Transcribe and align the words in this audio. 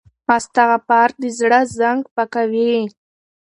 استغفار 0.35 1.09
د 1.21 1.23
زړه 1.39 1.59
زنګ 1.77 2.01
پاکوي. 2.15 2.75